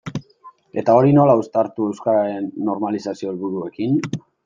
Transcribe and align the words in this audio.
Eta 0.81 0.95
hori 1.01 1.13
nola 1.17 1.35
uztartu 1.43 1.87
euskararen 1.91 2.51
normalizazio 2.71 3.33
helburuarekin? 3.37 4.05